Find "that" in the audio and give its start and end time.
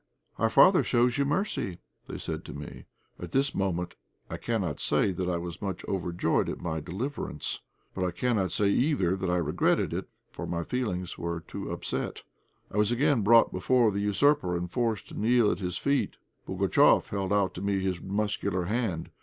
5.11-5.29, 9.15-9.29